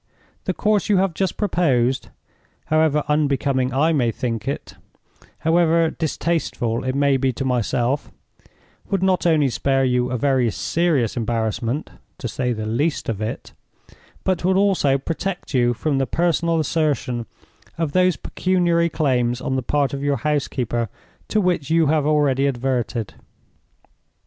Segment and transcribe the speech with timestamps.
[0.45, 4.73] The course you have just proposed—however unbecoming I may think it,
[5.41, 11.91] however distasteful it may be to myself—would not only spare you a very serious embarrassment
[12.17, 13.53] (to say the least of it),
[14.23, 17.27] but would also protect you from the personal assertion
[17.77, 20.89] of those pecuniary claims on the part of your housekeeper
[21.27, 23.13] to which you have already adverted.